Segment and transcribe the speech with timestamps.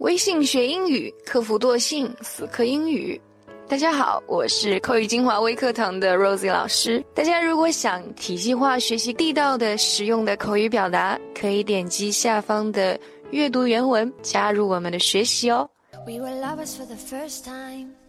[0.00, 3.20] 微信学英语，克服惰性，死磕英语。
[3.68, 7.04] 大家好，我是口语精华微课堂的 Rosie 老师。
[7.14, 12.98] 大家如果想体系化学习地道的、实用的口语表达，可以点击下方的
[13.30, 15.68] 阅读原文，加入我们的学习哦。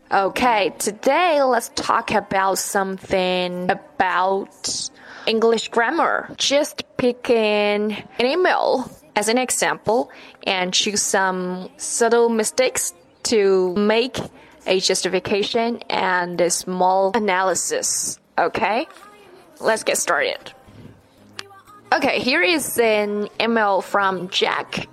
[0.10, 4.48] Okay, today let's talk about something about
[5.26, 6.28] English grammar.
[6.38, 8.86] Just picking an email
[9.16, 10.12] as an example
[10.44, 12.94] and choose some subtle mistakes
[13.24, 14.18] to make
[14.66, 18.20] a justification and a small analysis.
[18.38, 18.88] Okay,
[19.60, 20.54] let's get started.
[21.94, 24.88] Okay, here is an email from Jack.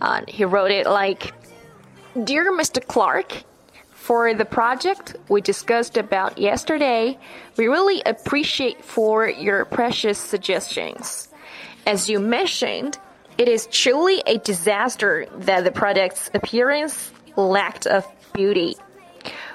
[0.00, 1.32] Uh, he wrote it like
[2.22, 2.84] Dear Mr.
[2.86, 3.44] Clark,
[4.04, 7.18] for the project we discussed about yesterday,
[7.56, 11.28] we really appreciate for your precious suggestions.
[11.86, 12.98] As you mentioned,
[13.36, 18.76] it is truly a disaster that the product's appearance lacked of beauty.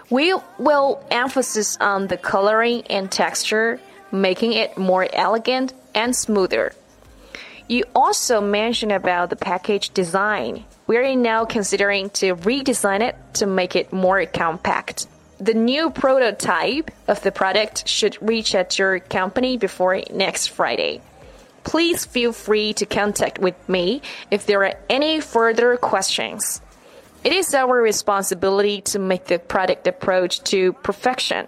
[0.09, 3.80] We will emphasize on the coloring and texture,
[4.12, 6.73] making it more elegant and smoother.
[7.67, 10.66] You also mentioned about the package design.
[10.88, 15.08] We are now considering to redesign it to make it more compact.
[15.39, 21.02] The new prototype of the product should reach at your company before next Friday.
[21.64, 26.62] Please feel free to contact with me if there are any further questions.
[27.24, 31.48] It is our responsibility to make the product approach to perfection.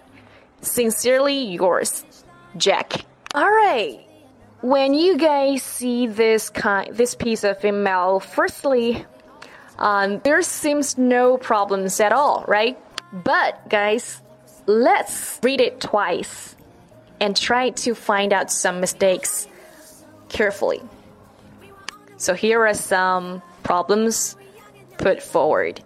[0.60, 2.04] Sincerely yours,
[2.56, 3.04] Jack.
[3.34, 4.06] All right.
[4.60, 9.04] When you guys see this kind, this piece of email, firstly,
[9.78, 12.78] um, there seems no problems at all, right?
[13.12, 14.20] But guys,
[14.66, 16.54] let's read it twice
[17.20, 19.48] and try to find out some mistakes
[20.32, 20.80] carefully.
[22.16, 24.36] So here are some problems
[24.98, 25.80] put forward.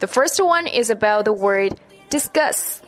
[0.00, 1.78] The first one is about the word
[2.10, 2.82] discuss.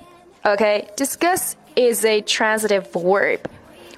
[0.44, 3.48] Okay, discuss is a transitive verb.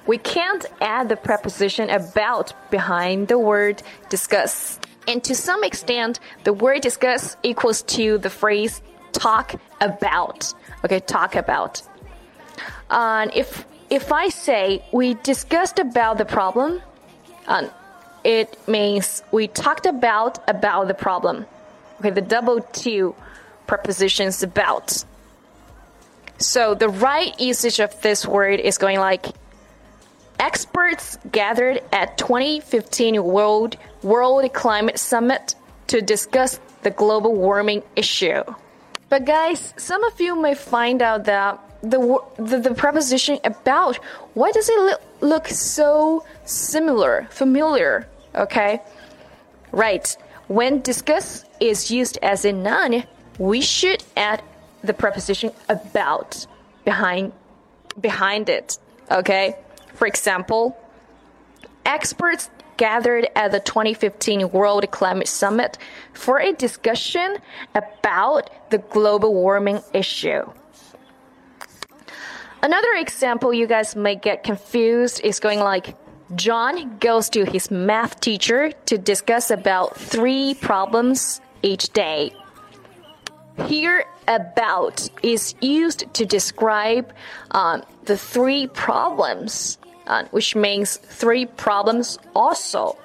[0.05, 4.79] We can't add the preposition about behind the word discuss.
[5.07, 8.81] And to some extent, the word discuss equals to the phrase
[9.11, 10.53] talk about.
[10.83, 11.81] Okay, talk about.
[12.89, 16.81] Uh, and if if I say we discussed about the problem,
[18.23, 21.45] it means we talked about about the problem.
[21.99, 23.15] Okay, the double to
[23.67, 25.03] prepositions about.
[26.37, 29.25] So the right usage of this word is going like
[30.39, 35.55] experts gathered at 2015 World World Climate Summit
[35.87, 38.43] to discuss the global warming issue.
[39.09, 41.99] But guys, some of you may find out that the
[42.37, 43.97] the, the preposition about
[44.33, 48.07] why does it look, look so similar, familiar?
[48.35, 48.81] Okay,
[49.71, 50.15] right.
[50.47, 53.03] When discuss is used as a noun,
[53.37, 54.41] we should add
[54.83, 56.45] the preposition about
[56.85, 57.33] behind
[57.99, 58.77] behind it.
[59.11, 59.55] Okay.
[59.93, 60.77] For example,
[61.85, 65.77] experts gathered at the 2015 World Climate Summit
[66.13, 67.37] for a discussion
[67.75, 70.49] about the global warming issue.
[72.61, 75.95] Another example you guys may get confused is going like
[76.35, 82.31] John goes to his math teacher to discuss about three problems each day.
[83.65, 87.11] Here, about is used to describe
[87.51, 89.77] um, the three problems,
[90.07, 92.97] uh, which means three problems also.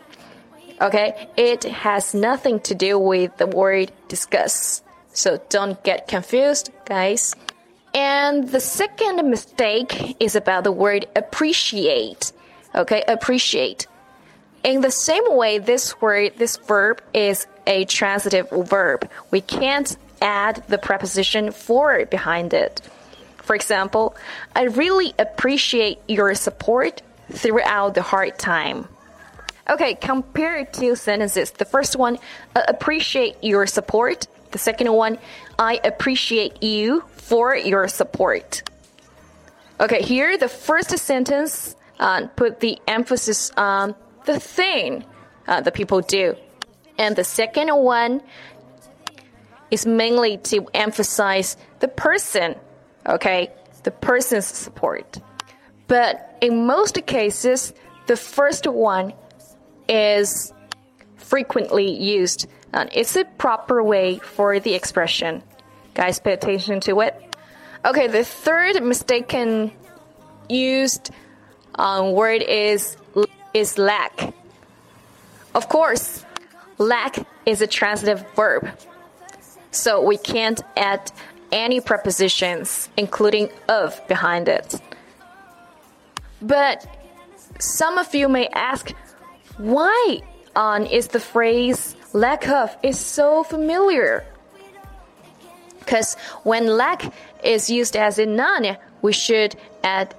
[0.80, 4.82] Okay, it has nothing to do with the word discuss.
[5.12, 7.34] So don't get confused, guys.
[7.94, 12.32] And the second mistake is about the word appreciate.
[12.74, 13.86] Okay, appreciate.
[14.64, 19.08] In the same way, this word, this verb is a transitive verb.
[19.30, 22.80] We can't add the preposition for behind it.
[23.36, 24.16] For example,
[24.56, 28.88] I really appreciate your support throughout the hard time.
[29.68, 31.50] Okay, compare two sentences.
[31.52, 32.18] The first one,
[32.54, 34.26] appreciate your support.
[34.54, 35.18] The second one,
[35.58, 38.62] I appreciate you for your support.
[39.80, 43.96] Okay, here the first sentence uh, put the emphasis on
[44.26, 45.04] the thing
[45.48, 46.36] uh, the people do,
[46.98, 48.22] and the second one
[49.72, 52.54] is mainly to emphasize the person.
[53.08, 53.50] Okay,
[53.82, 55.18] the person's support.
[55.88, 57.74] But in most cases,
[58.06, 59.14] the first one
[59.88, 60.52] is
[61.16, 62.46] frequently used.
[62.74, 65.44] And it's a proper way for the expression.
[65.94, 67.14] Guys, pay attention to it.
[67.84, 69.70] Okay, the third mistaken
[70.48, 71.10] used
[71.76, 72.96] um, word is
[73.54, 74.34] is lack.
[75.54, 76.24] Of course,
[76.78, 78.68] lack is a transitive verb.
[79.70, 81.12] So we can't add
[81.52, 84.74] any prepositions, including of, behind it.
[86.42, 86.84] But
[87.60, 88.90] some of you may ask,
[89.58, 90.22] why
[90.56, 94.24] on is the phrase lack of is so familiar?
[95.80, 96.14] Because
[96.44, 97.12] when lack
[97.42, 100.14] is used as a noun, we should add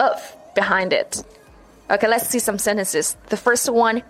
[0.00, 1.22] of behind it.
[1.88, 3.16] Okay, let's see some sentences.
[3.28, 4.02] The first one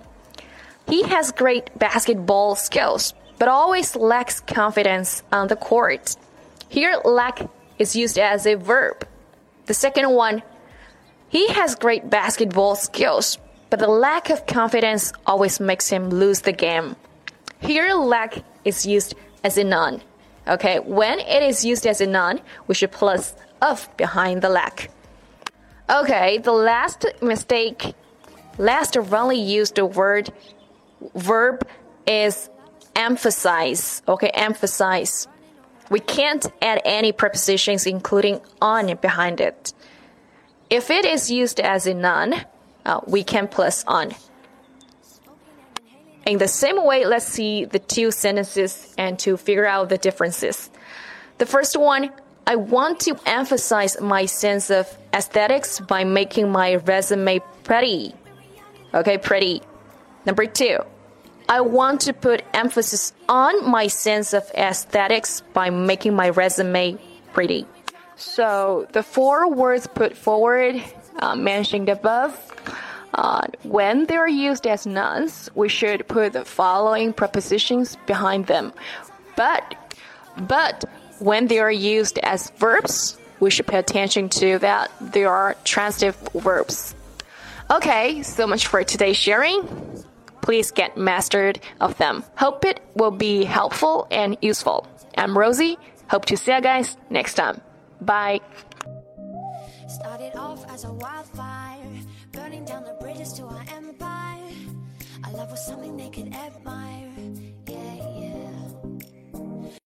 [0.88, 6.16] He has great basketball skills, but always lacks confidence on the court.
[6.69, 7.40] Here, lack
[7.78, 9.06] is used as a verb.
[9.66, 10.42] The second one
[11.28, 13.38] He has great basketball skills,
[13.70, 16.96] but the lack of confidence always makes him lose the game.
[17.64, 20.02] Here, lack is used as a noun.
[20.46, 24.90] Okay, when it is used as a noun, we should plus of behind the lack.
[25.88, 27.94] Okay, the last mistake,
[28.58, 30.31] last wrongly used word,
[31.14, 31.66] verb
[32.06, 32.50] is
[32.94, 34.02] emphasize.
[34.06, 35.26] Okay, emphasize.
[35.88, 39.72] We can't add any prepositions, including on, behind it.
[40.69, 42.34] If it is used as a noun,
[42.84, 44.14] uh, we can plus on.
[46.26, 50.70] In the same way, let's see the two sentences and to figure out the differences.
[51.38, 52.10] The first one,
[52.46, 58.14] I want to emphasize my sense of aesthetics by making my resume pretty.
[58.94, 59.62] Okay, pretty.
[60.24, 60.78] Number two,
[61.48, 66.98] I want to put emphasis on my sense of aesthetics by making my resume
[67.32, 67.66] pretty.
[68.16, 70.82] So the four words put forward,
[71.18, 72.32] uh, mentioned above,
[73.14, 78.72] uh, when they are used as nouns, we should put the following prepositions behind them.
[79.37, 79.76] But,
[80.37, 80.84] but
[81.20, 86.16] when they are used as verbs, we should pay attention to that they are transitive
[86.34, 86.94] verbs.
[87.70, 89.62] Okay, so much for today's sharing.
[90.43, 92.25] Please get mastered of them.
[92.37, 94.87] Hope it will be helpful and useful.
[95.17, 95.78] I'm Rosie.
[96.08, 97.60] Hope to see you guys next time.
[98.00, 98.40] Bye.
[103.24, 104.52] To our empire.
[105.24, 107.13] Our love was something they could admire.